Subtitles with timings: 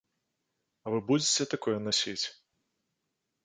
[0.83, 2.25] А вы будзеце такое насіць?